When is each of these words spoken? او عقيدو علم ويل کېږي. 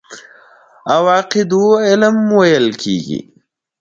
او 0.93 1.03
عقيدو 1.15 1.63
علم 1.85 2.15
ويل 2.39 2.67
کېږي. 2.81 3.19